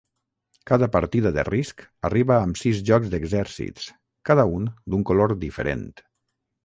Cada 0.69 0.87
partida 0.93 1.31
de 1.35 1.43
Risc 1.49 1.83
arriba 2.09 2.37
amb 2.45 2.59
sis 2.61 2.79
jocs 2.91 3.13
d'exèrcits, 3.13 3.87
cada 4.31 4.47
un 4.61 4.67
d'un 4.93 5.05
color 5.11 5.37
diferent. 5.45 5.87